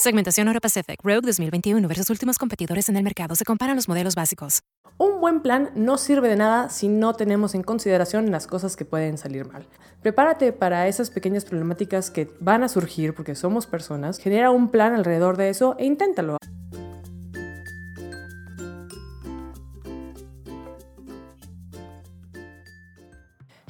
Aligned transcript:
Segmentación 0.00 0.46
Euro 0.46 0.60
Pacific 0.60 1.00
Rogue 1.02 1.22
2021 1.22 1.88
versus 1.88 2.08
últimos 2.08 2.38
competidores 2.38 2.88
en 2.88 2.96
el 2.96 3.02
mercado. 3.02 3.34
Se 3.34 3.44
comparan 3.44 3.74
los 3.74 3.88
modelos 3.88 4.14
básicos. 4.14 4.60
Un 4.96 5.20
buen 5.20 5.40
plan 5.40 5.72
no 5.74 5.98
sirve 5.98 6.28
de 6.28 6.36
nada 6.36 6.68
si 6.68 6.86
no 6.86 7.14
tenemos 7.14 7.56
en 7.56 7.64
consideración 7.64 8.30
las 8.30 8.46
cosas 8.46 8.76
que 8.76 8.84
pueden 8.84 9.18
salir 9.18 9.46
mal. 9.46 9.66
Prepárate 10.00 10.52
para 10.52 10.86
esas 10.86 11.10
pequeñas 11.10 11.44
problemáticas 11.44 12.12
que 12.12 12.30
van 12.38 12.62
a 12.62 12.68
surgir 12.68 13.12
porque 13.12 13.34
somos 13.34 13.66
personas. 13.66 14.18
Genera 14.18 14.52
un 14.52 14.70
plan 14.70 14.94
alrededor 14.94 15.36
de 15.36 15.48
eso 15.48 15.74
e 15.80 15.86
inténtalo. 15.86 16.36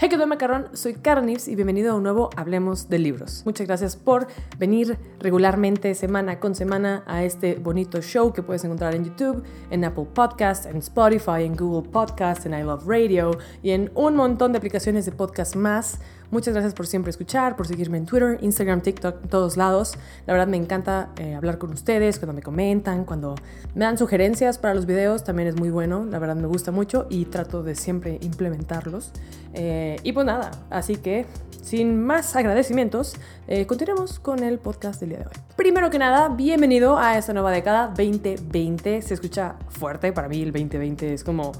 Hey, 0.01 0.09
¿qué 0.09 0.17
tal, 0.17 0.29
macarrón? 0.29 0.69
Soy 0.75 0.95
Carnivs 0.95 1.49
y 1.49 1.57
bienvenido 1.57 1.91
a 1.91 1.97
un 1.97 2.05
nuevo 2.05 2.31
Hablemos 2.37 2.89
de 2.89 3.01
Libros. 3.01 3.43
Muchas 3.45 3.67
gracias 3.67 3.97
por 3.97 4.29
venir 4.57 4.97
regularmente, 5.19 5.93
semana 5.97 6.39
con 6.39 6.55
semana, 6.55 7.03
a 7.09 7.25
este 7.25 7.57
bonito 7.57 8.01
show 8.01 8.33
que 8.33 8.45
puedes 8.45 8.63
encontrar 8.63 8.95
en 8.95 9.07
YouTube, 9.07 9.43
en 9.73 9.85
Apple 9.85 10.07
Podcast, 10.15 10.67
en 10.67 10.77
Spotify, 10.77 11.43
en 11.43 11.57
Google 11.57 11.91
Podcast, 11.91 12.47
en 12.47 12.55
I 12.55 12.63
Love 12.63 12.87
Radio 12.87 13.33
y 13.61 13.71
en 13.71 13.91
un 13.97 14.15
montón 14.15 14.53
de 14.53 14.59
aplicaciones 14.59 15.05
de 15.05 15.11
podcast 15.11 15.57
más. 15.57 15.99
Muchas 16.31 16.53
gracias 16.53 16.75
por 16.75 16.87
siempre 16.87 17.09
escuchar, 17.09 17.57
por 17.57 17.67
seguirme 17.67 17.97
en 17.97 18.05
Twitter, 18.05 18.39
Instagram, 18.43 18.83
TikTok, 18.83 19.29
todos 19.31 19.57
lados. 19.57 19.95
La 20.27 20.35
verdad 20.35 20.47
me 20.47 20.59
encanta 20.59 21.09
eh, 21.17 21.35
hablar 21.35 21.57
con 21.57 21.73
ustedes, 21.73 22.19
cuando 22.19 22.35
me 22.35 22.43
comentan, 22.43 23.07
cuando 23.07 23.35
me 23.75 23.87
dan 23.87 23.97
sugerencias 23.97 24.59
para 24.59 24.75
los 24.75 24.85
videos, 24.85 25.25
también 25.25 25.49
es 25.49 25.57
muy 25.57 25.71
bueno. 25.71 26.05
La 26.05 26.19
verdad 26.19 26.37
me 26.37 26.47
gusta 26.47 26.71
mucho 26.71 27.07
y 27.09 27.25
trato 27.25 27.63
de 27.63 27.75
siempre 27.75 28.19
implementarlos. 28.21 29.11
Eh, 29.55 29.97
y 30.03 30.13
pues 30.13 30.27
nada, 30.27 30.51
así 30.69 30.97
que 30.97 31.25
sin 31.63 31.99
más 32.03 32.37
agradecimientos, 32.37 33.17
eh, 33.47 33.67
continuemos 33.67 34.19
con 34.19 34.43
el 34.43 34.59
podcast 34.59 35.01
del 35.01 35.11
día 35.11 35.19
de 35.21 35.25
hoy. 35.25 35.33
Primero 35.57 35.89
que 35.89 35.99
nada, 35.99 36.29
bienvenido 36.29 36.99
a 36.99 37.17
esta 37.17 37.33
nueva 37.33 37.51
década 37.53 37.87
2020. 37.89 39.01
Se 39.01 39.15
escucha 39.15 39.57
fuerte, 39.71 40.13
para 40.13 40.29
mí 40.29 40.43
el 40.43 40.53
2020 40.53 41.15
es 41.15 41.25
como 41.25 41.53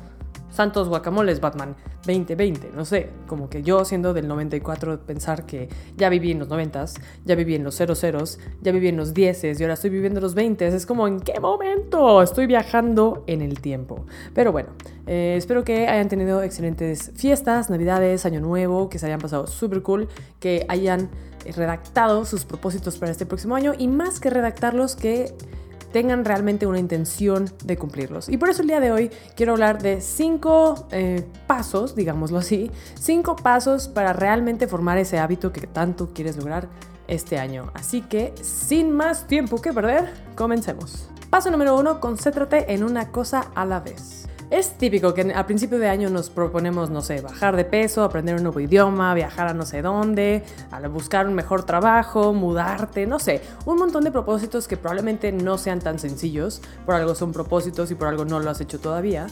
Santos 0.51 0.89
Guacamoles 0.89 1.41
Batman 1.41 1.77
2020, 2.07 2.71
no 2.75 2.85
sé, 2.85 3.11
como 3.27 3.51
que 3.51 3.63
yo 3.63 3.85
siendo 3.85 4.15
del 4.15 4.29
94 4.29 5.01
pensar 5.01 5.45
que 5.47 5.69
ya 5.97 6.09
viví 6.09 6.31
en 6.31 6.39
los 6.39 6.49
90s, 6.49 7.01
ya 7.25 7.35
viví 7.35 7.55
en 7.55 7.65
los 7.65 7.75
00, 7.75 8.25
ya 8.63 8.73
viví 8.73 8.89
en 8.89 8.97
los 8.97 9.15
10s 9.15 9.59
y 9.59 9.63
ahora 9.63 9.75
estoy 9.75 9.91
viviendo 9.91 10.21
los 10.21 10.35
20 10.35 10.67
es 10.67 10.87
como 10.87 11.07
en 11.07 11.21
qué 11.21 11.39
momento 11.41 12.23
estoy 12.23 12.47
viajando 12.47 13.25
en 13.27 13.43
el 13.43 13.61
tiempo. 13.61 14.07
Pero 14.35 14.53
bueno, 14.53 14.71
eh, 15.07 15.35
espero 15.37 15.65
que 15.65 15.89
hayan 15.89 16.09
tenido 16.09 16.43
excelentes 16.43 17.13
fiestas, 17.15 17.71
navidades, 17.71 18.27
año 18.27 18.41
nuevo, 18.41 18.89
que 18.89 18.99
se 18.99 19.07
hayan 19.07 19.21
pasado 19.21 19.47
súper 19.47 19.83
cool, 19.83 20.09
que 20.41 20.65
hayan 20.69 21.11
redactado 21.57 22.25
sus 22.25 22.45
propósitos 22.45 22.99
para 22.99 23.13
este 23.13 23.27
próximo 23.27 23.55
año 23.55 23.73
y 23.77 23.89
más 23.89 24.21
que 24.21 24.31
redactarlos 24.31 24.97
que 24.97 25.35
tengan 25.99 26.25
realmente 26.25 26.65
una 26.65 26.79
intención 26.79 27.51
de 27.65 27.77
cumplirlos. 27.77 28.29
Y 28.29 28.37
por 28.37 28.51
eso 28.51 28.63
el 28.63 28.69
día 28.69 28.79
de 28.79 28.93
hoy 28.93 29.11
quiero 29.35 29.55
hablar 29.55 29.83
de 29.83 30.01
cinco 30.01 30.87
eh, 30.93 31.27
pasos, 31.49 31.97
digámoslo 31.97 32.39
así, 32.39 32.71
cinco 32.95 33.35
pasos 33.35 33.89
para 33.89 34.13
realmente 34.13 34.69
formar 34.69 34.97
ese 34.99 35.19
hábito 35.19 35.53
que 35.53 35.67
tanto 35.67 36.11
quieres 36.15 36.37
lograr 36.37 36.69
este 37.09 37.41
año. 37.41 37.73
Así 37.75 38.03
que, 38.03 38.33
sin 38.43 38.93
más 38.93 39.27
tiempo 39.27 39.61
que 39.61 39.73
perder, 39.73 40.15
comencemos. 40.37 41.09
Paso 41.31 41.51
número 41.51 41.77
uno, 41.77 41.99
concéntrate 41.99 42.73
en 42.73 42.85
una 42.85 43.11
cosa 43.11 43.51
a 43.57 43.65
la 43.65 43.81
vez. 43.81 44.28
Es 44.51 44.79
típico 44.79 45.13
que 45.13 45.31
a 45.35 45.45
principio 45.45 45.79
de 45.79 45.89
año 45.89 46.09
nos 46.09 46.31
proponemos, 46.31 46.89
no 46.89 47.03
sé, 47.03 47.21
bajar 47.21 47.55
de 47.55 47.67
peso, 47.67 48.03
aprender 48.03 48.35
un 48.35 48.45
nuevo 48.45 48.61
idioma, 48.61 49.13
viajar 49.13 49.47
a 49.49 49.53
no 49.53 49.67
sé 49.67 49.83
dónde, 49.83 50.43
buscar 50.91 51.27
un 51.27 51.35
mejor 51.35 51.65
trabajo, 51.65 52.33
mudarte, 52.33 53.07
no 53.07 53.19
sé, 53.19 53.43
un 53.67 53.77
montón 53.77 54.05
de 54.05 54.11
propósitos 54.11 54.67
que 54.67 54.79
probablemente 54.79 55.33
no 55.33 55.59
sean 55.59 55.81
tan 55.81 55.99
sencillos, 55.99 56.63
por 56.87 56.95
algo 56.95 57.15
son 57.15 57.33
propósitos 57.33 57.91
y 57.91 57.95
por 57.95 58.09
algo 58.09 58.25
no 58.25 58.41
lo 58.41 58.49
has 58.49 58.63
hecho 58.63 58.81
todavía. 58.81 59.27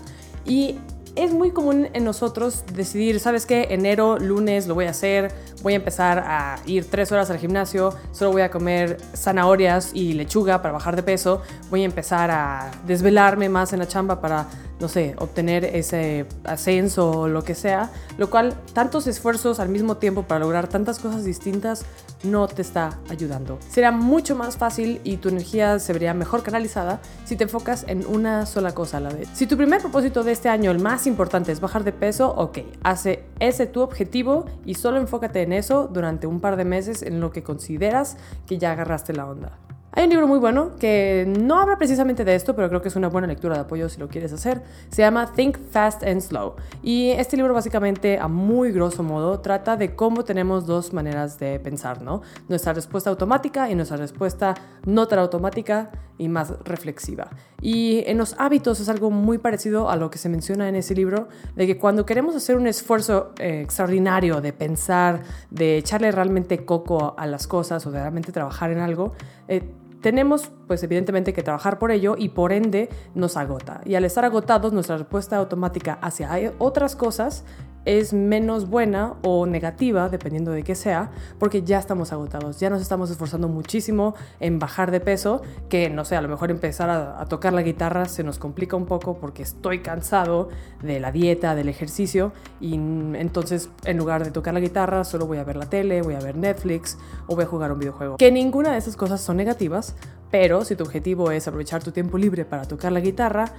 Y 0.45 0.79
es 1.15 1.33
muy 1.33 1.51
común 1.51 1.89
en 1.95 2.05
nosotros 2.05 2.65
decidir, 2.75 3.19
¿sabes 3.19 3.47
qué? 3.47 3.69
Enero, 3.71 4.19
lunes 4.19 4.67
lo 4.67 4.75
voy 4.75 4.85
a 4.85 4.91
hacer, 4.91 5.33
voy 5.63 5.73
a 5.73 5.77
empezar 5.77 6.19
a 6.19 6.57
ir 6.67 6.91
tres 6.91 7.11
horas 7.11 7.31
al 7.31 7.39
gimnasio, 7.39 7.95
solo 8.13 8.33
voy 8.33 8.43
a 8.43 8.51
comer 8.51 8.99
zanahorias 9.15 9.93
y 9.95 10.13
lechuga 10.13 10.61
para 10.61 10.75
bajar 10.75 10.95
de 10.95 11.03
peso, 11.03 11.41
voy 11.71 11.83
a 11.83 11.85
empezar 11.87 12.31
a 12.31 12.71
desvelarme 12.87 13.49
más 13.49 13.73
en 13.73 13.79
la 13.79 13.89
chamba 13.89 14.21
para 14.21 14.47
no 14.81 14.89
sé, 14.89 15.15
obtener 15.19 15.65
ese 15.65 16.27
ascenso 16.45 17.11
o 17.11 17.29
lo 17.29 17.43
que 17.43 17.55
sea, 17.55 17.91
lo 18.19 18.31
cual 18.31 18.55
tantos 18.73 19.07
esfuerzos 19.07 19.59
al 19.61 19.69
mismo 19.69 19.97
tiempo 19.97 20.25
para 20.25 20.41
lograr 20.41 20.69
tantas 20.69 20.99
cosas 20.99 21.25
distintas 21.25 21.85
no 22.25 22.47
te 22.49 22.63
está 22.63 22.99
ayudando. 23.09 23.59
Será 23.69 23.91
mucho 23.93 24.37
más 24.37 24.57
fácil 24.57 25.01
y 25.05 25.19
tu 25.19 25.29
energía 25.29 25.79
se 25.79 25.93
vería 25.93 26.15
mejor 26.15 26.43
canalizada 26.43 27.01
si 27.25 27.37
te 27.37 27.45
enfocas 27.45 27.85
en 27.89 28.07
una 28.07 28.47
sola 28.47 28.73
cosa 28.75 28.99
a 28.99 29.01
la 29.01 29.11
vez. 29.11 29.29
Si 29.33 29.47
tu 29.47 29.57
primer 29.57 29.81
propósito 29.81 30.25
de 30.25 30.33
este 30.33 30.49
año, 30.49 30.71
el 30.71 30.81
más 30.81 31.07
importante, 31.07 31.53
es 31.53 31.61
bajar 31.61 31.85
de 31.85 31.93
peso, 31.93 32.35
ok, 32.37 32.59
hace 32.83 33.25
ese 33.39 33.67
tu 33.67 33.81
objetivo 33.81 34.47
y 34.65 34.75
solo 34.75 34.99
enfócate 34.99 35.43
en 35.43 35.53
eso 35.53 35.89
durante 35.93 36.27
un 36.27 36.41
par 36.41 36.57
de 36.57 36.65
meses 36.65 37.03
en 37.03 37.21
lo 37.21 37.31
que 37.31 37.43
consideras 37.43 38.17
que 38.47 38.59
ya 38.59 38.73
agarraste 38.73 39.13
la 39.13 39.27
onda. 39.27 39.66
Hay 39.97 40.05
un 40.05 40.11
libro 40.11 40.29
muy 40.29 40.39
bueno 40.39 40.77
que 40.79 41.25
no 41.41 41.59
habla 41.59 41.79
precisamente 41.79 42.23
de 42.23 42.35
esto, 42.35 42.55
pero 42.55 42.69
creo 42.69 42.83
que 42.83 42.89
es 42.89 42.97
una 42.97 43.09
buena 43.09 43.27
lectura 43.27 43.55
de 43.55 43.63
apoyo 43.63 43.89
si 43.89 43.99
lo 43.99 44.09
quieres 44.09 44.31
hacer. 44.31 44.63
Se 44.91 45.01
llama 45.01 45.33
Think 45.35 45.57
Fast 45.71 46.03
and 46.03 46.21
Slow. 46.21 46.57
Y 46.83 47.13
este 47.13 47.39
libro 47.39 47.55
básicamente, 47.55 48.19
a 48.19 48.29
muy 48.29 48.73
grosso 48.73 49.03
modo, 49.03 49.41
trata 49.41 49.79
de 49.79 49.95
cómo 49.95 50.23
tenemos 50.23 50.67
dos 50.67 50.93
maneras 50.93 51.39
de 51.39 51.59
pensar, 51.61 52.03
¿no? 52.03 52.21
Nuestra 52.47 52.75
respuesta 52.75 53.09
automática 53.09 53.71
y 53.71 53.75
nuestra 53.75 53.97
respuesta 53.97 54.55
no 54.85 55.09
tan 55.09 55.19
automática 55.19 55.91
y 56.19 56.29
más 56.29 56.53
reflexiva. 56.65 57.31
Y 57.63 58.05
en 58.07 58.19
los 58.19 58.37
hábitos 58.39 58.81
es 58.81 58.91
algo 58.91 59.11
muy 59.11 59.39
parecido 59.39 59.89
a 59.89 59.97
lo 59.97 60.11
que 60.11 60.19
se 60.19 60.29
menciona 60.29 60.69
en 60.69 60.75
ese 60.75 60.95
libro, 60.95 61.29
de 61.55 61.67
que 61.67 61.79
cuando 61.79 62.05
queremos 62.05 62.37
hacer 62.37 62.59
un 62.59 62.67
esfuerzo 62.67 63.33
eh, 63.39 63.63
extraordinario 63.63 64.43
de 64.43 64.53
pensar, 64.53 65.23
de 65.51 65.79
echarle 65.79 66.13
realmente 66.13 66.67
coco 66.67 67.15
a 67.17 67.27
las 67.27 67.47
cosas 67.47 67.87
o 67.87 67.91
de 67.91 67.99
realmente 67.99 68.31
trabajar 68.31 68.71
en 68.71 68.81
algo, 68.81 69.15
eh, 69.49 69.63
tenemos 70.01 70.51
pues 70.67 70.83
evidentemente 70.83 71.33
que 71.33 71.43
trabajar 71.43 71.79
por 71.79 71.91
ello 71.91 72.17
y 72.19 72.31
por 72.31 72.53
ende 72.53 72.89
nos 73.15 73.37
agota. 73.37 73.81
Y 73.85 73.95
al 73.95 74.05
estar 74.05 74.25
agotados, 74.25 74.73
nuestra 74.73 74.97
respuesta 74.97 75.37
automática 75.37 75.99
hacia 76.03 76.53
otras 76.59 76.97
cosas 76.97 77.45
es 77.87 78.13
menos 78.13 78.69
buena 78.69 79.15
o 79.23 79.47
negativa, 79.47 80.09
dependiendo 80.09 80.51
de 80.51 80.65
qué 80.65 80.75
sea, 80.75 81.11
porque 81.39 81.63
ya 81.63 81.79
estamos 81.79 82.13
agotados, 82.13 82.61
ya 82.61 82.69
nos 82.69 82.83
estamos 82.83 83.11
esforzando 83.11 83.49
muchísimo 83.49 84.15
en 84.41 84.59
bajar 84.59 84.91
de 84.91 85.01
peso, 85.01 85.41
que 85.69 85.89
no 85.89 86.05
sé, 86.05 86.17
a 86.17 86.21
lo 86.21 86.29
mejor 86.29 86.51
empezar 86.51 86.91
a, 86.91 87.25
tocar 87.27 87.53
la 87.53 87.63
guitarra 87.63 88.07
se 88.07 88.25
nos 88.25 88.39
complica 88.39 88.77
un 88.77 88.87
poco 88.87 89.19
porque 89.19 89.43
estoy 89.43 89.81
cansado 89.81 90.49
de 90.83 91.01
la 91.01 91.13
dieta, 91.13 91.55
del 91.55 91.69
ejercicio, 91.69 92.33
y 92.61 92.75
entonces 92.75 93.71
en 93.85 93.97
lugar 93.97 94.25
de 94.25 94.33
tocar 94.33 94.53
la 94.53 94.61
guitarra 94.61 95.05
solo 95.05 95.27
voy 95.27 95.39
a 95.39 95.45
ver 95.45 95.57
la 95.57 95.71
tele, 95.71 96.03
voy 96.03 96.15
a 96.15 96.21
ver 96.21 96.37
Netflix 96.37 96.99
o 97.29 97.37
voy 97.37 97.45
a 97.45 97.47
jugar 97.47 97.71
un 97.73 97.79
videojuego. 97.79 98.17
Que 98.17 98.33
ninguna 98.33 98.73
de 98.73 98.79
esas 98.79 98.97
cosas 98.97 99.21
son 99.21 99.37
negativas, 99.37 99.95
pero 100.31 100.65
si 100.65 100.75
tu 100.75 100.83
objetivo 100.83 101.31
es 101.31 101.47
aprovechar 101.47 101.85
tu 101.85 101.93
tiempo 101.93 102.19
libre 102.19 102.45
para 102.45 102.65
tocar 102.65 102.91
la 102.91 103.01
guitarra, 103.01 103.53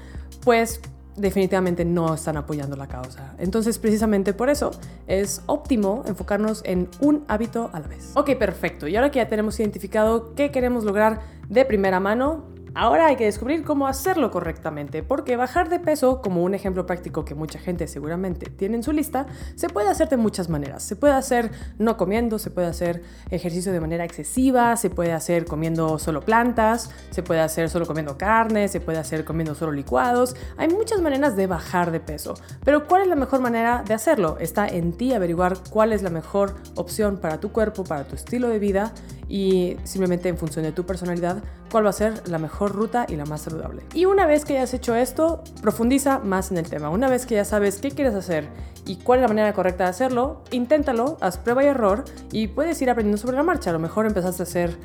pues 0.43 0.81
definitivamente 1.17 1.83
no 1.83 2.13
están 2.13 2.37
apoyando 2.37 2.75
la 2.75 2.87
causa. 2.87 3.35
Entonces, 3.39 3.77
precisamente 3.79 4.33
por 4.33 4.49
eso 4.49 4.71
es 5.07 5.41
óptimo 5.47 6.03
enfocarnos 6.07 6.61
en 6.65 6.89
un 7.01 7.25
hábito 7.27 7.69
a 7.73 7.79
la 7.79 7.87
vez. 7.87 8.11
Ok, 8.15 8.35
perfecto. 8.37 8.87
Y 8.87 8.95
ahora 8.95 9.11
que 9.11 9.17
ya 9.19 9.27
tenemos 9.27 9.59
identificado 9.59 10.33
qué 10.35 10.51
queremos 10.51 10.83
lograr 10.83 11.21
de 11.49 11.65
primera 11.65 11.99
mano, 11.99 12.45
Ahora 12.79 13.07
hay 13.07 13.15
que 13.15 13.25
descubrir 13.25 13.63
cómo 13.63 13.87
hacerlo 13.87 14.29
correctamente, 14.29 15.01
porque 15.01 15.35
bajar 15.35 15.67
de 15.67 15.79
peso, 15.79 16.21
como 16.21 16.43
un 16.43 16.53
ejemplo 16.53 16.85
práctico 16.85 17.25
que 17.25 17.33
mucha 17.33 17.57
gente 17.57 17.87
seguramente 17.87 18.51
tiene 18.51 18.75
en 18.75 18.83
su 18.83 18.91
lista, 18.91 19.25
se 19.55 19.67
puede 19.67 19.89
hacer 19.89 20.09
de 20.09 20.17
muchas 20.17 20.47
maneras. 20.47 20.83
Se 20.83 20.95
puede 20.95 21.15
hacer 21.15 21.49
no 21.79 21.97
comiendo, 21.97 22.37
se 22.37 22.51
puede 22.51 22.67
hacer 22.67 23.01
ejercicio 23.31 23.71
de 23.71 23.79
manera 23.79 24.05
excesiva, 24.05 24.77
se 24.77 24.91
puede 24.91 25.11
hacer 25.13 25.45
comiendo 25.45 25.97
solo 25.97 26.21
plantas, 26.21 26.91
se 27.09 27.23
puede 27.23 27.39
hacer 27.39 27.71
solo 27.71 27.87
comiendo 27.87 28.15
carne, 28.15 28.67
se 28.67 28.79
puede 28.79 28.99
hacer 28.99 29.25
comiendo 29.25 29.55
solo 29.55 29.71
licuados. 29.71 30.35
Hay 30.57 30.67
muchas 30.67 31.01
maneras 31.01 31.35
de 31.35 31.47
bajar 31.47 31.89
de 31.89 31.99
peso, 31.99 32.35
pero 32.63 32.85
¿cuál 32.85 33.01
es 33.01 33.07
la 33.07 33.15
mejor 33.15 33.39
manera 33.39 33.83
de 33.87 33.95
hacerlo? 33.95 34.37
Está 34.39 34.67
en 34.67 34.93
ti 34.93 35.13
averiguar 35.13 35.57
cuál 35.71 35.93
es 35.93 36.03
la 36.03 36.11
mejor 36.11 36.53
opción 36.75 37.17
para 37.17 37.39
tu 37.39 37.51
cuerpo, 37.51 37.83
para 37.83 38.03
tu 38.03 38.13
estilo 38.13 38.49
de 38.49 38.59
vida 38.59 38.93
y 39.29 39.77
simplemente 39.83 40.29
en 40.29 40.37
función 40.37 40.63
de 40.63 40.71
tu 40.71 40.85
personalidad 40.85 41.43
cuál 41.71 41.85
va 41.85 41.89
a 41.89 41.93
ser 41.93 42.27
la 42.27 42.37
mejor 42.37 42.73
ruta 42.73 43.05
y 43.09 43.15
la 43.15 43.25
más 43.25 43.41
saludable. 43.41 43.83
Y 43.93 44.05
una 44.05 44.25
vez 44.25 44.45
que 44.45 44.57
hayas 44.57 44.73
hecho 44.73 44.95
esto, 44.95 45.43
profundiza 45.61 46.19
más 46.19 46.51
en 46.51 46.57
el 46.57 46.69
tema. 46.69 46.89
Una 46.89 47.09
vez 47.09 47.25
que 47.25 47.35
ya 47.35 47.45
sabes 47.45 47.79
qué 47.79 47.91
quieres 47.91 48.15
hacer 48.15 48.47
y 48.85 48.97
cuál 48.97 49.19
es 49.19 49.23
la 49.23 49.27
manera 49.27 49.53
correcta 49.53 49.83
de 49.83 49.89
hacerlo, 49.89 50.43
inténtalo, 50.51 51.17
haz 51.19 51.37
prueba 51.37 51.63
y 51.63 51.67
error 51.67 52.05
y 52.31 52.47
puedes 52.47 52.81
ir 52.81 52.89
aprendiendo 52.89 53.17
sobre 53.17 53.37
la 53.37 53.43
marcha. 53.43 53.69
A 53.69 53.73
lo 53.73 53.79
mejor 53.79 54.05
empezaste 54.05 54.43
a 54.43 54.45
hacer 54.45 54.77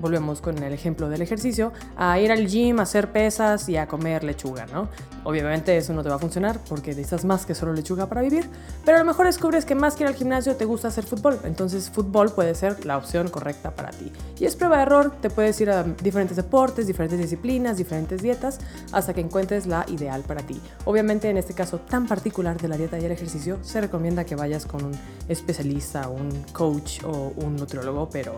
volvemos 0.00 0.40
con 0.40 0.62
el 0.62 0.72
ejemplo 0.72 1.08
del 1.08 1.22
ejercicio, 1.22 1.72
a 1.96 2.18
ir 2.18 2.32
al 2.32 2.46
gym, 2.46 2.78
a 2.80 2.82
hacer 2.82 3.12
pesas 3.12 3.68
y 3.68 3.76
a 3.76 3.86
comer 3.86 4.24
lechuga, 4.24 4.66
¿no? 4.66 4.88
Obviamente 5.24 5.76
eso 5.76 5.92
no 5.92 6.02
te 6.02 6.08
va 6.08 6.16
a 6.16 6.18
funcionar 6.18 6.60
porque 6.68 6.90
necesitas 6.90 7.24
más 7.24 7.46
que 7.46 7.54
solo 7.54 7.72
lechuga 7.72 8.06
para 8.06 8.22
vivir, 8.22 8.48
pero 8.84 8.96
a 8.96 9.00
lo 9.00 9.06
mejor 9.06 9.26
descubres 9.26 9.64
que 9.64 9.74
más 9.74 9.94
que 9.94 10.04
ir 10.04 10.08
al 10.08 10.14
gimnasio 10.14 10.56
te 10.56 10.64
gusta 10.64 10.88
hacer 10.88 11.04
fútbol, 11.04 11.38
entonces 11.44 11.90
fútbol 11.90 12.30
puede 12.30 12.54
ser 12.54 12.84
la 12.86 12.96
opción 12.96 13.28
correcta 13.28 13.74
para 13.74 13.90
ti. 13.90 14.12
Y 14.38 14.44
es 14.44 14.56
prueba 14.56 14.76
de 14.76 14.82
error, 14.82 15.12
te 15.20 15.30
puedes 15.30 15.60
ir 15.60 15.70
a 15.70 15.82
diferentes 15.82 16.36
deportes, 16.36 16.86
diferentes 16.86 17.18
disciplinas, 17.18 17.76
diferentes 17.76 18.22
dietas, 18.22 18.58
hasta 18.92 19.14
que 19.14 19.20
encuentres 19.20 19.66
la 19.66 19.84
ideal 19.88 20.22
para 20.22 20.42
ti. 20.42 20.60
Obviamente 20.84 21.28
en 21.28 21.36
este 21.36 21.54
caso 21.54 21.78
tan 21.78 22.06
particular 22.06 22.60
de 22.60 22.68
la 22.68 22.76
dieta 22.76 22.98
y 22.98 23.04
el 23.04 23.12
ejercicio, 23.12 23.58
se 23.62 23.80
recomienda 23.80 24.24
que 24.24 24.36
vayas 24.36 24.66
con 24.66 24.84
un 24.84 24.92
especialista, 25.28 26.08
un 26.08 26.30
coach 26.52 27.02
o 27.04 27.32
un 27.36 27.56
nutriólogo, 27.56 28.08
pero 28.10 28.34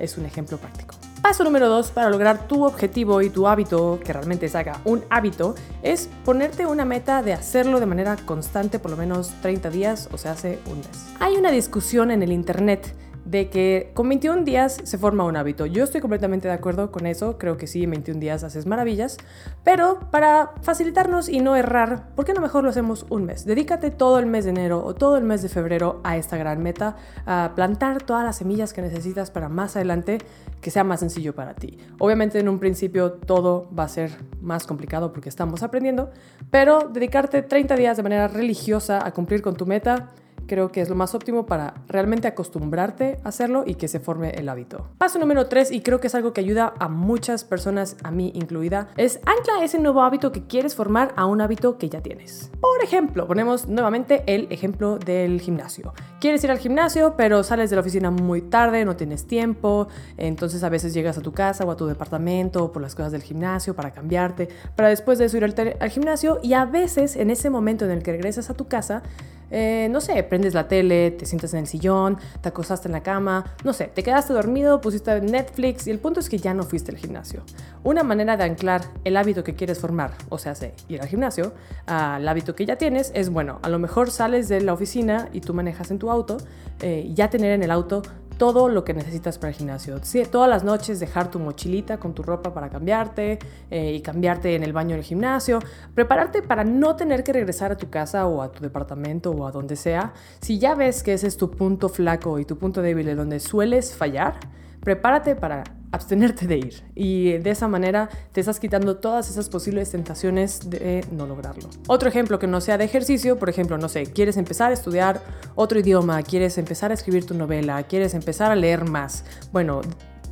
es 0.00 0.18
un 0.18 0.26
ejemplo 0.26 0.58
práctico. 0.58 0.94
Paso 1.22 1.44
número 1.44 1.68
dos 1.68 1.90
para 1.90 2.08
lograr 2.08 2.48
tu 2.48 2.64
objetivo 2.64 3.20
y 3.20 3.28
tu 3.28 3.46
hábito, 3.46 4.00
que 4.02 4.12
realmente 4.12 4.48
se 4.48 4.56
haga 4.56 4.80
un 4.84 5.04
hábito, 5.10 5.54
es 5.82 6.08
ponerte 6.24 6.64
una 6.64 6.86
meta 6.86 7.22
de 7.22 7.34
hacerlo 7.34 7.78
de 7.78 7.86
manera 7.86 8.16
constante 8.16 8.78
por 8.78 8.90
lo 8.90 8.96
menos 8.96 9.32
30 9.42 9.68
días 9.68 10.08
o 10.12 10.18
se 10.18 10.28
hace 10.30 10.58
un 10.66 10.78
mes. 10.78 11.06
Hay 11.20 11.36
una 11.36 11.50
discusión 11.50 12.10
en 12.10 12.22
el 12.22 12.32
internet 12.32 12.94
de 13.30 13.48
que 13.48 13.92
con 13.94 14.08
21 14.08 14.42
días 14.42 14.80
se 14.82 14.98
forma 14.98 15.24
un 15.24 15.36
hábito. 15.36 15.64
Yo 15.64 15.84
estoy 15.84 16.00
completamente 16.00 16.48
de 16.48 16.54
acuerdo 16.54 16.90
con 16.90 17.06
eso, 17.06 17.38
creo 17.38 17.56
que 17.56 17.68
sí, 17.68 17.84
en 17.84 17.90
21 17.90 18.18
días 18.18 18.42
haces 18.42 18.66
maravillas, 18.66 19.18
pero 19.62 20.00
para 20.10 20.50
facilitarnos 20.62 21.28
y 21.28 21.38
no 21.38 21.54
errar, 21.54 22.08
¿por 22.16 22.24
qué 22.24 22.32
no 22.32 22.40
mejor 22.40 22.64
lo 22.64 22.70
hacemos 22.70 23.06
un 23.08 23.24
mes? 23.24 23.44
Dedícate 23.44 23.92
todo 23.92 24.18
el 24.18 24.26
mes 24.26 24.44
de 24.44 24.50
enero 24.50 24.84
o 24.84 24.94
todo 24.94 25.16
el 25.16 25.22
mes 25.22 25.42
de 25.42 25.48
febrero 25.48 26.00
a 26.02 26.16
esta 26.16 26.36
gran 26.36 26.60
meta, 26.60 26.96
a 27.24 27.52
plantar 27.54 28.02
todas 28.02 28.24
las 28.24 28.36
semillas 28.36 28.72
que 28.72 28.82
necesitas 28.82 29.30
para 29.30 29.48
más 29.48 29.76
adelante 29.76 30.18
que 30.60 30.72
sea 30.72 30.82
más 30.82 31.00
sencillo 31.00 31.32
para 31.32 31.54
ti. 31.54 31.78
Obviamente 31.98 32.40
en 32.40 32.48
un 32.48 32.58
principio 32.58 33.12
todo 33.12 33.70
va 33.76 33.84
a 33.84 33.88
ser 33.88 34.10
más 34.40 34.66
complicado 34.66 35.12
porque 35.12 35.28
estamos 35.28 35.62
aprendiendo, 35.62 36.10
pero 36.50 36.90
dedicarte 36.92 37.42
30 37.42 37.76
días 37.76 37.96
de 37.96 38.02
manera 38.02 38.26
religiosa 38.26 39.06
a 39.06 39.12
cumplir 39.12 39.40
con 39.40 39.54
tu 39.54 39.66
meta 39.66 40.08
creo 40.50 40.72
que 40.72 40.80
es 40.80 40.88
lo 40.88 40.96
más 40.96 41.14
óptimo 41.14 41.46
para 41.46 41.74
realmente 41.86 42.26
acostumbrarte 42.26 43.20
a 43.22 43.28
hacerlo 43.28 43.62
y 43.64 43.76
que 43.76 43.86
se 43.86 44.00
forme 44.00 44.30
el 44.30 44.48
hábito. 44.48 44.88
Paso 44.98 45.20
número 45.20 45.46
3, 45.46 45.70
y 45.70 45.80
creo 45.80 46.00
que 46.00 46.08
es 46.08 46.14
algo 46.16 46.32
que 46.32 46.40
ayuda 46.40 46.74
a 46.80 46.88
muchas 46.88 47.44
personas, 47.44 47.96
a 48.02 48.10
mí 48.10 48.32
incluida, 48.34 48.88
es 48.96 49.20
ancla 49.26 49.62
ese 49.62 49.78
nuevo 49.78 50.02
hábito 50.02 50.32
que 50.32 50.48
quieres 50.48 50.74
formar 50.74 51.14
a 51.14 51.26
un 51.26 51.40
hábito 51.40 51.78
que 51.78 51.88
ya 51.88 52.00
tienes. 52.00 52.50
Por 52.60 52.82
ejemplo, 52.82 53.28
ponemos 53.28 53.68
nuevamente 53.68 54.24
el 54.26 54.48
ejemplo 54.50 54.98
del 54.98 55.40
gimnasio. 55.40 55.94
Quieres 56.20 56.42
ir 56.42 56.50
al 56.50 56.58
gimnasio, 56.58 57.14
pero 57.16 57.44
sales 57.44 57.70
de 57.70 57.76
la 57.76 57.82
oficina 57.82 58.10
muy 58.10 58.42
tarde, 58.42 58.84
no 58.84 58.96
tienes 58.96 59.28
tiempo, 59.28 59.86
entonces 60.16 60.64
a 60.64 60.68
veces 60.68 60.92
llegas 60.92 61.16
a 61.16 61.20
tu 61.20 61.30
casa 61.30 61.64
o 61.64 61.70
a 61.70 61.76
tu 61.76 61.86
departamento 61.86 62.72
por 62.72 62.82
las 62.82 62.96
cosas 62.96 63.12
del 63.12 63.22
gimnasio 63.22 63.76
para 63.76 63.92
cambiarte, 63.92 64.48
para 64.74 64.88
después 64.88 65.20
de 65.20 65.26
eso 65.26 65.36
ir 65.36 65.44
al, 65.44 65.54
al 65.78 65.90
gimnasio 65.90 66.40
y 66.42 66.54
a 66.54 66.64
veces 66.64 67.14
en 67.14 67.30
ese 67.30 67.50
momento 67.50 67.84
en 67.84 67.92
el 67.92 68.02
que 68.02 68.10
regresas 68.10 68.50
a 68.50 68.54
tu 68.54 68.66
casa, 68.66 69.04
eh, 69.50 69.88
no 69.90 70.00
sé, 70.00 70.22
prendes 70.22 70.54
la 70.54 70.68
tele, 70.68 71.10
te 71.10 71.26
sientas 71.26 71.52
en 71.54 71.60
el 71.60 71.66
sillón, 71.66 72.18
te 72.40 72.48
acostaste 72.48 72.88
en 72.88 72.92
la 72.92 73.02
cama, 73.02 73.44
no 73.64 73.72
sé, 73.72 73.86
te 73.86 74.02
quedaste 74.02 74.32
dormido, 74.32 74.80
pusiste 74.80 75.20
Netflix 75.20 75.86
y 75.86 75.90
el 75.90 75.98
punto 75.98 76.20
es 76.20 76.28
que 76.28 76.38
ya 76.38 76.54
no 76.54 76.62
fuiste 76.62 76.92
al 76.92 76.98
gimnasio. 76.98 77.42
Una 77.82 78.02
manera 78.02 78.36
de 78.36 78.44
anclar 78.44 78.82
el 79.04 79.16
hábito 79.16 79.44
que 79.44 79.54
quieres 79.54 79.78
formar, 79.78 80.12
o 80.28 80.38
sea, 80.38 80.54
ir 80.88 81.00
al 81.00 81.08
gimnasio, 81.08 81.52
al 81.86 82.26
hábito 82.26 82.54
que 82.54 82.66
ya 82.66 82.76
tienes, 82.76 83.12
es 83.14 83.30
bueno, 83.30 83.58
a 83.62 83.68
lo 83.68 83.78
mejor 83.78 84.10
sales 84.10 84.48
de 84.48 84.60
la 84.60 84.72
oficina 84.72 85.28
y 85.32 85.40
tú 85.40 85.54
manejas 85.54 85.90
en 85.90 85.98
tu 85.98 86.10
auto, 86.10 86.38
eh, 86.80 87.10
ya 87.14 87.30
tener 87.30 87.52
en 87.52 87.62
el 87.62 87.70
auto 87.70 88.02
todo 88.40 88.70
lo 88.70 88.84
que 88.84 88.94
necesitas 88.94 89.36
para 89.36 89.50
el 89.50 89.54
gimnasio. 89.54 90.00
todas 90.30 90.48
las 90.48 90.64
noches 90.64 90.98
dejar 90.98 91.30
tu 91.30 91.38
mochilita 91.38 91.98
con 91.98 92.14
tu 92.14 92.22
ropa 92.22 92.54
para 92.54 92.70
cambiarte 92.70 93.38
eh, 93.70 93.92
y 93.92 94.00
cambiarte 94.00 94.54
en 94.54 94.62
el 94.62 94.72
baño 94.72 94.96
del 94.96 95.04
gimnasio. 95.04 95.58
Prepararte 95.94 96.40
para 96.40 96.64
no 96.64 96.96
tener 96.96 97.22
que 97.22 97.34
regresar 97.34 97.70
a 97.70 97.76
tu 97.76 97.90
casa 97.90 98.26
o 98.26 98.40
a 98.40 98.50
tu 98.50 98.62
departamento 98.62 99.30
o 99.30 99.46
a 99.46 99.52
donde 99.52 99.76
sea. 99.76 100.14
Si 100.40 100.58
ya 100.58 100.74
ves 100.74 101.02
que 101.02 101.12
ese 101.12 101.26
es 101.26 101.36
tu 101.36 101.50
punto 101.50 101.90
flaco 101.90 102.38
y 102.38 102.46
tu 102.46 102.56
punto 102.56 102.80
débil 102.80 103.10
en 103.10 103.18
donde 103.18 103.40
sueles 103.40 103.94
fallar, 103.94 104.40
prepárate 104.80 105.36
para 105.36 105.62
abstenerte 105.92 106.46
de 106.46 106.58
ir. 106.58 106.82
Y 106.94 107.38
de 107.38 107.50
esa 107.50 107.68
manera 107.68 108.08
te 108.32 108.40
estás 108.40 108.60
quitando 108.60 108.96
todas 108.96 109.28
esas 109.30 109.48
posibles 109.48 109.90
tentaciones 109.90 110.70
de 110.70 111.04
no 111.12 111.26
lograrlo. 111.26 111.68
Otro 111.88 112.08
ejemplo 112.08 112.38
que 112.38 112.46
no 112.46 112.60
sea 112.60 112.78
de 112.78 112.84
ejercicio, 112.84 113.38
por 113.38 113.48
ejemplo, 113.48 113.78
no 113.78 113.88
sé, 113.88 114.04
quieres 114.04 114.36
empezar 114.36 114.70
a 114.70 114.74
estudiar 114.74 115.20
otro 115.54 115.78
idioma, 115.78 116.22
quieres 116.22 116.58
empezar 116.58 116.90
a 116.90 116.94
escribir 116.94 117.26
tu 117.26 117.34
novela, 117.34 117.82
quieres 117.84 118.14
empezar 118.14 118.50
a 118.50 118.56
leer 118.56 118.88
más. 118.88 119.24
Bueno, 119.52 119.80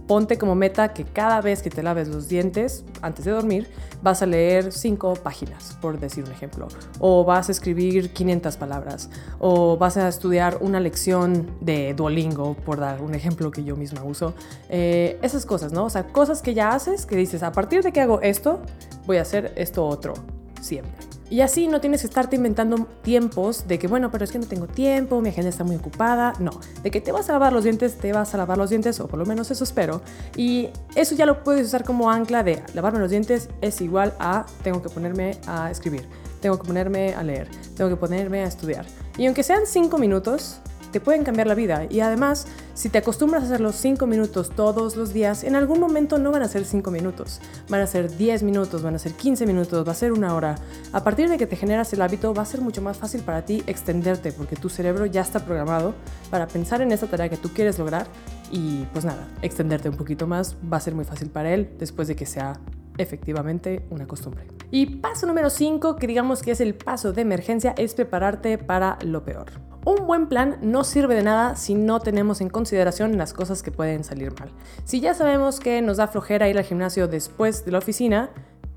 ponte 0.08 0.38
como 0.38 0.56
meta 0.56 0.92
que 0.92 1.04
cada 1.04 1.40
vez 1.40 1.62
que 1.62 1.70
te 1.70 1.82
laves 1.82 2.08
los 2.08 2.28
dientes 2.28 2.84
antes 3.02 3.24
de 3.26 3.30
dormir 3.30 3.70
vas 4.02 4.22
a 4.22 4.26
leer 4.26 4.72
cinco 4.72 5.14
páginas, 5.14 5.76
por 5.80 6.00
decir 6.00 6.24
un 6.24 6.32
ejemplo, 6.32 6.66
o 6.98 7.24
vas 7.24 7.48
a 7.48 7.52
escribir 7.52 8.12
500 8.12 8.56
palabras, 8.56 9.10
o 9.38 9.76
vas 9.76 9.96
a 9.96 10.08
estudiar 10.08 10.58
una 10.60 10.80
lección 10.80 11.50
de 11.60 11.94
Duolingo, 11.94 12.54
por 12.54 12.80
dar 12.80 13.02
un 13.02 13.14
ejemplo 13.14 13.50
que 13.50 13.64
yo 13.64 13.76
misma 13.76 14.02
uso. 14.02 14.34
Eh, 14.68 15.18
esas 15.22 15.44
cosas, 15.44 15.72
¿no? 15.72 15.84
O 15.84 15.90
sea, 15.90 16.04
cosas 16.06 16.42
que 16.42 16.54
ya 16.54 16.70
haces 16.70 17.06
que 17.06 17.16
dices, 17.16 17.42
a 17.42 17.52
partir 17.52 17.82
de 17.82 17.92
que 17.92 18.00
hago 18.00 18.20
esto, 18.22 18.60
voy 19.06 19.18
a 19.18 19.22
hacer 19.22 19.52
esto 19.56 19.86
otro, 19.86 20.14
siempre. 20.60 21.07
Y 21.30 21.42
así 21.42 21.68
no 21.68 21.80
tienes 21.80 22.00
que 22.00 22.06
estarte 22.06 22.36
inventando 22.36 22.86
tiempos 23.02 23.68
de 23.68 23.78
que, 23.78 23.86
bueno, 23.86 24.10
pero 24.10 24.24
es 24.24 24.32
que 24.32 24.38
no 24.38 24.46
tengo 24.46 24.66
tiempo, 24.66 25.20
mi 25.20 25.28
agenda 25.28 25.50
está 25.50 25.64
muy 25.64 25.76
ocupada. 25.76 26.32
No, 26.38 26.52
de 26.82 26.90
que 26.90 27.00
te 27.00 27.12
vas 27.12 27.28
a 27.28 27.32
lavar 27.32 27.52
los 27.52 27.64
dientes, 27.64 27.98
te 27.98 28.12
vas 28.12 28.34
a 28.34 28.38
lavar 28.38 28.56
los 28.56 28.70
dientes, 28.70 28.98
o 29.00 29.08
por 29.08 29.18
lo 29.18 29.26
menos 29.26 29.50
eso 29.50 29.64
espero. 29.64 30.00
Y 30.36 30.68
eso 30.94 31.14
ya 31.14 31.26
lo 31.26 31.44
puedes 31.44 31.66
usar 31.66 31.84
como 31.84 32.10
ancla 32.10 32.42
de 32.42 32.62
lavarme 32.74 32.98
los 32.98 33.10
dientes 33.10 33.48
es 33.60 33.80
igual 33.80 34.14
a 34.18 34.46
tengo 34.62 34.82
que 34.82 34.88
ponerme 34.88 35.38
a 35.46 35.70
escribir, 35.70 36.06
tengo 36.40 36.58
que 36.58 36.66
ponerme 36.66 37.14
a 37.14 37.22
leer, 37.22 37.48
tengo 37.76 37.90
que 37.90 37.96
ponerme 37.96 38.40
a 38.40 38.44
estudiar. 38.44 38.86
Y 39.16 39.26
aunque 39.26 39.42
sean 39.42 39.66
cinco 39.66 39.98
minutos, 39.98 40.60
pueden 41.00 41.24
cambiar 41.24 41.46
la 41.46 41.54
vida. 41.54 41.86
Y 41.88 42.00
además, 42.00 42.46
si 42.74 42.88
te 42.88 42.98
acostumbras 42.98 43.42
a 43.42 43.46
hacer 43.46 43.60
los 43.60 43.76
5 43.76 44.06
minutos 44.06 44.50
todos 44.50 44.96
los 44.96 45.12
días, 45.12 45.44
en 45.44 45.56
algún 45.56 45.80
momento 45.80 46.18
no 46.18 46.30
van 46.32 46.42
a 46.42 46.48
ser 46.48 46.64
5 46.64 46.90
minutos, 46.90 47.40
van 47.68 47.80
a 47.80 47.86
ser 47.86 48.16
10 48.16 48.42
minutos, 48.42 48.82
van 48.82 48.94
a 48.94 48.98
ser 48.98 49.12
15 49.12 49.46
minutos, 49.46 49.86
va 49.86 49.92
a 49.92 49.94
ser 49.94 50.12
una 50.12 50.34
hora. 50.34 50.56
A 50.92 51.04
partir 51.04 51.28
de 51.28 51.38
que 51.38 51.46
te 51.46 51.56
generas 51.56 51.92
el 51.92 52.02
hábito, 52.02 52.34
va 52.34 52.42
a 52.42 52.46
ser 52.46 52.60
mucho 52.60 52.82
más 52.82 52.96
fácil 52.96 53.22
para 53.22 53.44
ti 53.44 53.62
extenderte, 53.66 54.32
porque 54.32 54.56
tu 54.56 54.68
cerebro 54.68 55.06
ya 55.06 55.20
está 55.20 55.44
programado 55.44 55.94
para 56.30 56.46
pensar 56.46 56.82
en 56.82 56.92
esa 56.92 57.06
tarea 57.06 57.28
que 57.28 57.36
tú 57.36 57.50
quieres 57.50 57.78
lograr 57.78 58.06
y 58.50 58.84
pues 58.92 59.04
nada, 59.04 59.28
extenderte 59.42 59.88
un 59.88 59.96
poquito 59.96 60.26
más 60.26 60.56
va 60.70 60.78
a 60.78 60.80
ser 60.80 60.94
muy 60.94 61.04
fácil 61.04 61.30
para 61.30 61.52
él 61.52 61.70
después 61.78 62.08
de 62.08 62.16
que 62.16 62.26
sea 62.26 62.58
efectivamente 62.96 63.82
una 63.90 64.06
costumbre. 64.06 64.46
Y 64.70 64.86
paso 64.96 65.26
número 65.26 65.50
5, 65.50 65.96
que 65.96 66.06
digamos 66.06 66.42
que 66.42 66.50
es 66.50 66.60
el 66.60 66.74
paso 66.74 67.12
de 67.12 67.22
emergencia, 67.22 67.74
es 67.76 67.94
prepararte 67.94 68.58
para 68.58 68.98
lo 69.02 69.24
peor. 69.24 69.67
Un 69.84 70.06
buen 70.06 70.26
plan 70.26 70.58
no 70.60 70.84
sirve 70.84 71.14
de 71.14 71.22
nada 71.22 71.56
si 71.56 71.74
no 71.74 72.00
tenemos 72.00 72.40
en 72.40 72.48
consideración 72.48 73.16
las 73.16 73.32
cosas 73.32 73.62
que 73.62 73.70
pueden 73.70 74.04
salir 74.04 74.32
mal. 74.38 74.50
Si 74.84 75.00
ya 75.00 75.14
sabemos 75.14 75.60
que 75.60 75.80
nos 75.82 75.96
da 75.96 76.08
flojera 76.08 76.48
ir 76.48 76.58
al 76.58 76.64
gimnasio 76.64 77.08
después 77.08 77.64
de 77.64 77.72
la 77.72 77.78
oficina, 77.78 78.30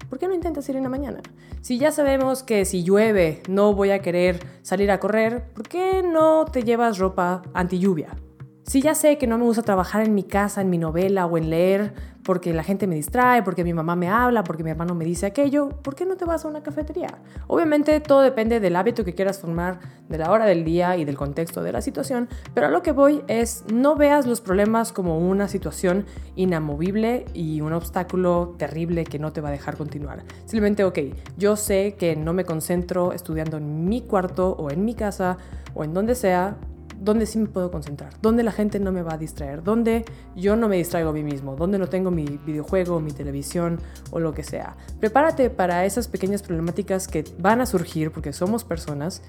¿por 0.09 0.19
qué 0.19 0.27
no 0.27 0.33
intentas 0.33 0.69
ir 0.69 0.75
en 0.75 0.83
la 0.83 0.89
mañana? 0.89 1.21
Si 1.61 1.77
ya 1.77 1.91
sabemos 1.91 2.43
que 2.43 2.65
si 2.65 2.83
llueve 2.83 3.43
no 3.49 3.73
voy 3.73 3.91
a 3.91 3.99
querer 3.99 4.39
salir 4.61 4.91
a 4.91 4.99
correr, 4.99 5.51
¿por 5.53 5.67
qué 5.67 6.03
no 6.03 6.45
te 6.45 6.63
llevas 6.63 6.97
ropa 6.97 7.41
anti 7.53 7.79
lluvia? 7.79 8.15
Si 8.63 8.81
ya 8.81 8.95
sé 8.95 9.17
que 9.17 9.27
no 9.27 9.37
me 9.37 9.43
gusta 9.43 9.63
trabajar 9.63 10.05
en 10.05 10.15
mi 10.15 10.23
casa, 10.23 10.61
en 10.61 10.69
mi 10.69 10.77
novela 10.77 11.25
o 11.25 11.37
en 11.37 11.49
leer, 11.49 11.93
porque 12.23 12.53
la 12.53 12.63
gente 12.63 12.87
me 12.87 12.95
distrae, 12.95 13.43
porque 13.43 13.63
mi 13.63 13.73
mamá 13.73 13.95
me 13.95 14.09
habla, 14.09 14.43
porque 14.43 14.63
mi 14.63 14.69
hermano 14.69 14.95
me 14.95 15.05
dice 15.05 15.25
aquello, 15.25 15.69
¿por 15.69 15.95
qué 15.95 16.05
no 16.05 16.15
te 16.15 16.25
vas 16.25 16.45
a 16.45 16.47
una 16.47 16.63
cafetería? 16.63 17.19
Obviamente 17.47 17.99
todo 17.99 18.21
depende 18.21 18.59
del 18.59 18.75
hábito 18.75 19.03
que 19.03 19.13
quieras 19.13 19.39
formar, 19.39 19.79
de 20.09 20.17
la 20.17 20.31
hora 20.31 20.45
del 20.45 20.63
día 20.63 20.97
y 20.97 21.05
del 21.05 21.17
contexto 21.17 21.63
de 21.63 21.71
la 21.71 21.81
situación, 21.81 22.27
pero 22.53 22.67
a 22.67 22.69
lo 22.69 22.81
que 22.81 22.91
voy 22.91 23.23
es 23.27 23.63
no 23.73 23.95
veas 23.95 24.27
los 24.27 24.41
problemas 24.41 24.91
como 24.91 25.17
una 25.17 25.47
situación 25.47 26.05
inamovible 26.35 27.25
y 27.33 27.61
un 27.61 27.73
obstáculo 27.73 28.55
terrible 28.57 29.03
que 29.05 29.19
no 29.19 29.31
te 29.31 29.41
va 29.41 29.49
a 29.49 29.51
dejar 29.51 29.77
continuar. 29.77 30.23
Simplemente, 30.45 30.83
ok, 30.83 30.99
yo 31.37 31.55
sé 31.55 31.95
que 31.97 32.15
no 32.15 32.33
me 32.33 32.45
concentro 32.45 33.13
estudiando 33.13 33.57
en 33.57 33.85
mi 33.85 34.01
cuarto 34.01 34.51
o 34.51 34.69
en 34.69 34.85
mi 34.85 34.95
casa 34.95 35.37
o 35.73 35.83
en 35.83 35.93
donde 35.93 36.15
sea 36.15 36.57
dónde 37.01 37.25
sí 37.25 37.39
me 37.39 37.47
puedo 37.47 37.71
concentrar, 37.71 38.13
dónde 38.21 38.43
la 38.43 38.51
gente 38.51 38.79
no 38.79 38.91
me 38.91 39.01
va 39.01 39.15
a 39.15 39.17
distraer, 39.17 39.63
dónde 39.63 40.05
yo 40.35 40.55
no 40.55 40.69
me 40.69 40.77
distraigo 40.77 41.09
a 41.09 41.13
mí 41.13 41.23
mismo, 41.23 41.55
dónde 41.55 41.79
no 41.79 41.87
tengo 41.87 42.11
mi 42.11 42.25
videojuego, 42.45 42.99
mi 42.99 43.11
televisión 43.11 43.79
o 44.11 44.19
lo 44.19 44.33
que 44.33 44.43
sea. 44.43 44.75
Prepárate 44.99 45.49
para 45.49 45.85
esas 45.85 46.07
pequeñas 46.07 46.43
problemáticas 46.43 47.07
que 47.07 47.25
van 47.39 47.59
a 47.59 47.65
surgir 47.65 48.11
porque 48.11 48.33
somos 48.33 48.63
personas 48.63 49.23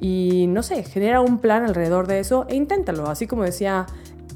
y 0.00 0.46
no 0.48 0.62
sé, 0.62 0.82
genera 0.82 1.20
un 1.20 1.38
plan 1.38 1.64
alrededor 1.64 2.06
de 2.06 2.20
eso 2.20 2.46
e 2.48 2.56
inténtalo, 2.56 3.08
así 3.08 3.26
como 3.26 3.44
decía 3.44 3.86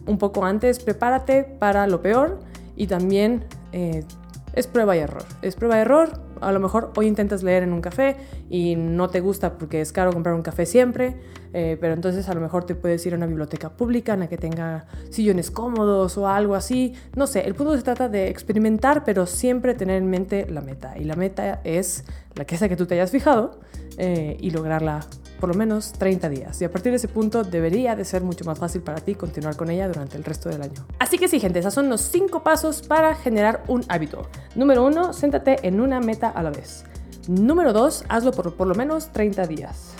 un 0.07 0.19
poco 0.19 0.45
antes, 0.45 0.79
prepárate 0.79 1.45
para 1.45 1.87
lo 1.87 2.03
peor 2.03 2.38
y 2.76 2.87
también 2.87 3.45
eh, 3.73 4.05
es 4.53 4.67
prueba 4.67 4.97
y 4.97 5.00
error. 5.00 5.25
Es 5.43 5.57
prueba 5.57 5.76
y 5.79 5.81
error. 5.81 6.24
A 6.41 6.53
lo 6.53 6.61
mejor 6.61 6.93
hoy 6.97 7.07
intentas 7.07 7.43
leer 7.43 7.62
en 7.62 7.73
un 7.73 7.81
café 7.81 8.17
y 8.50 8.76
no 8.76 9.09
te 9.09 9.21
gusta 9.21 9.59
porque 9.59 9.81
es 9.81 9.93
caro 9.93 10.12
comprar 10.12 10.35
un 10.35 10.43
café 10.43 10.67
siempre, 10.67 11.17
eh, 11.53 11.76
pero 11.81 11.95
entonces 11.95 12.29
a 12.29 12.35
lo 12.35 12.41
mejor 12.41 12.64
te 12.64 12.75
puedes 12.75 13.05
ir 13.07 13.14
a 13.14 13.17
una 13.17 13.26
biblioteca 13.26 13.71
pública 13.71 14.14
en 14.14 14.21
la 14.21 14.29
que 14.29 14.37
tenga 14.37 14.87
sillones 15.11 15.50
cómodos 15.50 16.17
o 16.19 16.29
algo 16.29 16.55
así. 16.55 16.95
No 17.17 17.26
sé, 17.26 17.47
el 17.47 17.55
punto 17.55 17.76
se 17.76 17.83
trata 17.83 18.09
de 18.09 18.29
experimentar, 18.29 19.05
pero 19.05 19.26
siempre 19.26 19.75
tener 19.75 19.97
en 20.03 20.11
mente 20.11 20.47
la 20.49 20.61
meta. 20.61 20.99
Y 20.99 21.05
la 21.05 21.17
meta 21.17 21.61
es 21.64 22.05
la 22.35 22.45
que 22.45 22.57
sea 22.57 22.69
que 22.69 22.76
tú 22.76 22.87
te 22.87 22.95
hayas 22.95 23.11
fijado 23.11 23.61
eh, 23.97 24.37
y 24.41 24.50
lograrla 24.50 25.00
por 25.44 25.54
lo 25.54 25.58
menos 25.58 25.92
30 25.92 26.30
días. 26.30 26.62
Y 26.62 26.64
a 26.64 26.72
partir 26.72 26.90
de 26.90 26.96
ese 26.96 27.06
punto 27.06 27.44
debería 27.44 27.94
de 27.94 28.06
ser 28.06 28.22
mucho 28.22 28.46
más 28.46 28.58
fácil 28.58 28.80
para 28.80 29.02
ti 29.02 29.14
continuar 29.14 29.58
con 29.58 29.68
ella 29.68 29.86
durante 29.88 30.16
el 30.16 30.24
resto 30.24 30.48
del 30.48 30.62
año. 30.62 30.86
Así 30.98 31.18
que 31.18 31.28
sí, 31.28 31.38
gente, 31.38 31.58
esos 31.58 31.74
son 31.74 31.90
los 31.90 32.00
5 32.00 32.42
pasos 32.42 32.80
para 32.80 33.14
generar 33.14 33.62
un 33.68 33.84
hábito. 33.90 34.26
Número 34.54 34.82
1, 34.86 35.12
siéntate 35.12 35.58
en 35.68 35.82
una 35.82 36.00
meta 36.00 36.30
a 36.30 36.42
la 36.42 36.48
vez. 36.48 36.86
Número 37.28 37.74
2, 37.74 38.06
hazlo 38.08 38.32
por 38.32 38.54
por 38.54 38.66
lo 38.66 38.74
menos 38.74 39.12
30 39.12 39.46
días. 39.46 39.92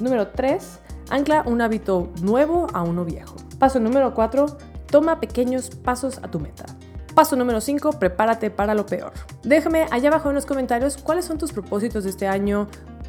Número 0.00 0.26
3, 0.30 0.80
ancla 1.10 1.44
un 1.46 1.62
hábito 1.62 2.12
nuevo 2.20 2.66
a 2.72 2.82
uno 2.82 3.04
viejo. 3.04 3.36
Paso 3.60 3.78
número 3.78 4.14
4, 4.14 4.46
toma 4.90 5.20
pequeños 5.20 5.70
pasos 5.70 6.18
a 6.24 6.28
tu 6.28 6.40
meta. 6.40 6.66
Paso 7.14 7.36
número 7.36 7.60
5, 7.60 8.00
prepárate 8.00 8.50
para 8.50 8.74
lo 8.74 8.86
peor. 8.86 9.12
Déjame 9.44 9.86
allá 9.92 10.08
abajo 10.08 10.28
en 10.28 10.34
los 10.34 10.46
comentarios 10.46 10.96
cuáles 10.96 11.24
son 11.24 11.38
tus 11.38 11.52
propósitos 11.52 12.02
de 12.02 12.10
este 12.10 12.26
año, 12.26 12.68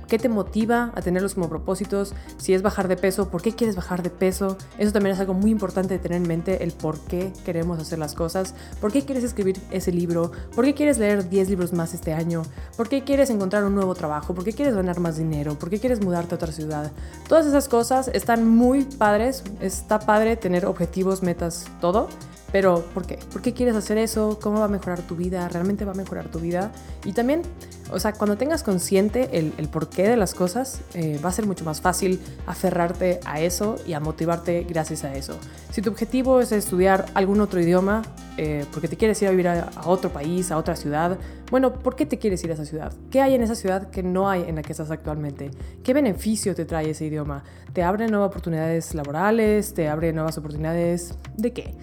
¿Qué 0.09 0.17
te 0.17 0.27
motiva 0.27 0.91
a 0.95 1.01
tenerlos 1.03 1.35
como 1.35 1.49
propósitos? 1.49 2.15
Si 2.37 2.55
es 2.55 2.63
bajar 2.63 2.87
de 2.87 2.97
peso, 2.97 3.29
¿por 3.29 3.43
qué 3.43 3.53
quieres 3.53 3.75
bajar 3.75 4.01
de 4.01 4.09
peso? 4.09 4.57
Eso 4.79 4.91
también 4.91 5.13
es 5.13 5.19
algo 5.19 5.35
muy 5.35 5.51
importante 5.51 5.93
de 5.93 5.99
tener 5.99 6.19
en 6.19 6.27
mente, 6.27 6.63
el 6.63 6.71
por 6.71 6.99
qué 7.01 7.31
queremos 7.45 7.79
hacer 7.79 7.99
las 7.99 8.15
cosas. 8.15 8.55
¿Por 8.81 8.91
qué 8.91 9.05
quieres 9.05 9.23
escribir 9.23 9.57
ese 9.69 9.91
libro? 9.91 10.31
¿Por 10.55 10.65
qué 10.65 10.73
quieres 10.73 10.97
leer 10.97 11.29
10 11.29 11.49
libros 11.51 11.73
más 11.73 11.93
este 11.93 12.11
año? 12.13 12.41
¿Por 12.75 12.89
qué 12.89 13.03
quieres 13.03 13.29
encontrar 13.29 13.63
un 13.65 13.75
nuevo 13.75 13.93
trabajo? 13.93 14.33
¿Por 14.33 14.43
qué 14.43 14.51
quieres 14.51 14.73
ganar 14.73 14.99
más 14.99 15.17
dinero? 15.17 15.59
¿Por 15.59 15.69
qué 15.69 15.79
quieres 15.79 16.01
mudarte 16.03 16.33
a 16.33 16.37
otra 16.37 16.51
ciudad? 16.51 16.91
Todas 17.27 17.45
esas 17.45 17.69
cosas 17.69 18.09
están 18.11 18.47
muy 18.47 18.85
padres. 18.85 19.43
Está 19.61 19.99
padre 19.99 20.37
tener 20.37 20.65
objetivos, 20.65 21.21
metas, 21.21 21.67
todo. 21.81 22.09
Pero, 22.51 22.83
¿por 22.93 23.05
qué? 23.05 23.19
¿Por 23.31 23.41
qué 23.41 23.53
quieres 23.53 23.75
hacer 23.75 23.97
eso? 23.97 24.39
¿Cómo 24.41 24.59
va 24.59 24.65
a 24.65 24.69
mejorar 24.69 25.01
tu 25.01 25.15
vida? 25.15 25.47
¿Realmente 25.49 25.85
va 25.85 25.91
a 25.91 25.95
mejorar 25.95 26.29
tu 26.29 26.39
vida? 26.39 26.71
Y 27.05 27.13
también, 27.13 27.43
o 27.91 27.99
sea, 27.99 28.13
cuando 28.13 28.37
tengas 28.37 28.63
consciente 28.63 29.29
el, 29.33 29.53
el 29.57 29.69
porqué 29.69 30.07
de 30.07 30.17
las 30.17 30.33
cosas, 30.33 30.81
eh, 30.93 31.19
va 31.23 31.29
a 31.29 31.31
ser 31.31 31.45
mucho 31.45 31.63
más 31.63 31.81
fácil 31.81 32.19
aferrarte 32.47 33.19
a 33.25 33.39
eso 33.39 33.75
y 33.85 33.93
a 33.93 33.99
motivarte 33.99 34.65
gracias 34.67 35.03
a 35.03 35.13
eso. 35.13 35.37
Si 35.71 35.81
tu 35.81 35.91
objetivo 35.91 36.41
es 36.41 36.51
estudiar 36.51 37.05
algún 37.13 37.39
otro 37.39 37.59
idioma, 37.61 38.01
eh, 38.37 38.65
porque 38.71 38.87
te 38.87 38.97
quieres 38.97 39.21
ir 39.21 39.27
a 39.27 39.31
vivir 39.31 39.47
a, 39.47 39.69
a, 39.75 39.87
otro 39.87 40.11
país, 40.11 40.51
a 40.51 40.57
otra 40.57 40.75
ciudad, 40.75 41.19
bueno, 41.51 41.73
¿por 41.73 41.95
qué 41.95 42.05
te 42.05 42.17
quieres 42.17 42.43
ir 42.43 42.51
a 42.51 42.53
esa 42.55 42.65
ciudad? 42.65 42.93
¿Qué 43.11 43.21
hay 43.21 43.35
en 43.35 43.43
esa 43.43 43.55
ciudad 43.55 43.89
que 43.89 44.01
no 44.01 44.29
hay 44.29 44.43
en 44.47 44.55
la 44.55 44.61
que 44.63 44.71
estás 44.71 44.89
actualmente? 44.89 45.51
¿Qué 45.83 45.93
beneficio 45.93 46.55
te 46.55 46.65
trae 46.65 46.89
ese 46.91 47.05
idioma? 47.05 47.43
¿Te 47.73 47.83
abre 47.83 48.07
nuevas 48.07 48.29
oportunidades 48.29 48.95
laborales? 48.95 49.73
¿Te 49.73 49.87
abre 49.87 50.13
nuevas 50.13 50.37
oportunidades 50.37 51.13
de 51.37 51.53
qué? 51.53 51.75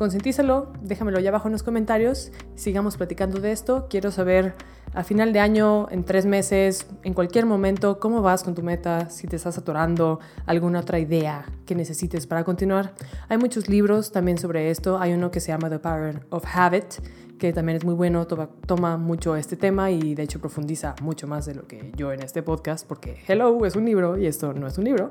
Concientízalo, 0.00 0.72
déjamelo 0.80 1.18
allá 1.18 1.28
abajo 1.28 1.48
en 1.48 1.52
los 1.52 1.62
comentarios, 1.62 2.32
sigamos 2.54 2.96
platicando 2.96 3.38
de 3.38 3.52
esto. 3.52 3.86
Quiero 3.90 4.10
saber 4.10 4.54
a 4.94 5.04
final 5.04 5.34
de 5.34 5.40
año, 5.40 5.88
en 5.90 6.04
tres 6.04 6.24
meses, 6.24 6.86
en 7.02 7.12
cualquier 7.12 7.44
momento, 7.44 8.00
cómo 8.00 8.22
vas 8.22 8.42
con 8.42 8.54
tu 8.54 8.62
meta, 8.62 9.10
si 9.10 9.26
te 9.26 9.36
estás 9.36 9.58
atorando, 9.58 10.18
alguna 10.46 10.80
otra 10.80 10.98
idea 10.98 11.44
que 11.66 11.74
necesites 11.74 12.26
para 12.26 12.44
continuar. 12.44 12.94
Hay 13.28 13.36
muchos 13.36 13.68
libros 13.68 14.10
también 14.10 14.38
sobre 14.38 14.70
esto. 14.70 14.98
Hay 14.98 15.12
uno 15.12 15.30
que 15.30 15.38
se 15.38 15.48
llama 15.48 15.68
The 15.68 15.80
Power 15.80 16.24
of 16.30 16.44
Habit, 16.50 16.94
que 17.40 17.54
también 17.54 17.78
es 17.78 17.84
muy 17.84 17.94
bueno, 17.94 18.26
toma, 18.26 18.98
mucho 18.98 19.34
este 19.34 19.56
tema 19.56 19.90
y 19.90 20.14
de 20.14 20.22
hecho 20.22 20.40
profundiza 20.40 20.94
mucho 21.00 21.26
más 21.26 21.46
de 21.46 21.54
lo 21.54 21.66
que 21.66 21.90
yo 21.96 22.12
en 22.12 22.22
este 22.22 22.42
podcast, 22.42 22.86
porque 22.86 23.16
Hello 23.26 23.64
es 23.64 23.74
un 23.76 23.86
libro 23.86 24.18
y 24.18 24.26
esto 24.26 24.52
no 24.52 24.66
es 24.66 24.76
un 24.76 24.84
libro. 24.84 25.10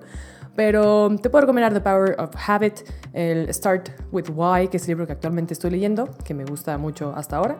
Pero 0.56 1.10
te 1.22 1.30
puedo 1.30 1.42
recomendar 1.42 1.74
The 1.74 1.82
Power 1.82 2.16
of 2.20 2.30
Habit, 2.48 2.82
el 3.14 3.52
Start 3.52 3.90
with 4.12 4.30
Why, 4.30 4.68
que 4.68 4.78
es 4.78 4.84
el 4.84 4.90
libro 4.90 5.08
que 5.08 5.14
actualmente 5.14 5.54
estoy 5.54 5.72
leyendo, 5.72 6.08
que 6.24 6.36
me 6.36 6.46
gusta 6.46 6.78
mucho 6.78 7.14
hasta 7.16 7.38
ahora. 7.38 7.58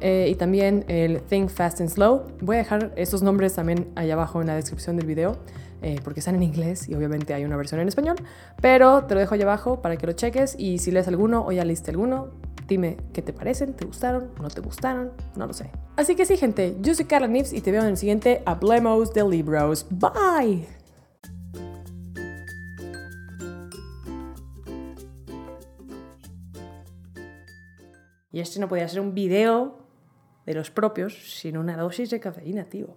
Eh, 0.00 0.28
y 0.30 0.36
también 0.36 0.84
el 0.86 1.20
Think 1.22 1.50
Fast 1.50 1.80
and 1.80 1.90
Slow. 1.90 2.22
Voy 2.40 2.56
a 2.56 2.58
dejar 2.60 2.92
estos 2.94 3.22
nombres 3.22 3.54
también 3.54 3.88
allá 3.96 4.14
abajo 4.14 4.40
en 4.40 4.46
la 4.46 4.54
descripción 4.54 4.96
del 4.96 5.06
video. 5.06 5.36
Eh, 5.84 5.98
porque 6.04 6.20
están 6.20 6.36
en 6.36 6.44
inglés 6.44 6.88
y 6.88 6.94
obviamente 6.94 7.34
hay 7.34 7.44
una 7.44 7.56
versión 7.56 7.80
en 7.80 7.88
español, 7.88 8.14
pero 8.60 9.02
te 9.06 9.14
lo 9.14 9.20
dejo 9.20 9.34
allá 9.34 9.42
abajo 9.42 9.82
para 9.82 9.96
que 9.96 10.06
lo 10.06 10.12
cheques 10.12 10.54
y 10.56 10.78
si 10.78 10.92
lees 10.92 11.08
alguno 11.08 11.44
o 11.44 11.50
ya 11.50 11.64
leíste 11.64 11.90
alguno, 11.90 12.28
dime 12.72 12.96
qué 13.12 13.20
te 13.20 13.34
parecen, 13.34 13.74
te 13.74 13.84
gustaron, 13.84 14.30
no 14.40 14.48
te 14.48 14.62
gustaron, 14.62 15.12
no 15.36 15.46
lo 15.46 15.52
sé. 15.52 15.70
Así 15.96 16.16
que 16.16 16.24
sí, 16.24 16.38
gente, 16.38 16.74
yo 16.80 16.94
soy 16.94 17.04
Carla 17.04 17.28
Nips 17.28 17.52
y 17.52 17.60
te 17.60 17.70
veo 17.70 17.82
en 17.82 17.88
el 17.88 17.96
siguiente 17.98 18.42
Hablemos 18.46 19.12
de 19.12 19.28
Libros. 19.28 19.86
Bye. 19.90 20.66
Y 28.30 28.40
este 28.40 28.58
no 28.58 28.68
podía 28.68 28.88
ser 28.88 29.00
un 29.00 29.12
video 29.12 29.86
de 30.46 30.54
los 30.54 30.70
propios 30.70 31.40
sin 31.40 31.58
una 31.58 31.76
dosis 31.76 32.08
de 32.08 32.20
cafeína, 32.20 32.64
tío. 32.64 32.96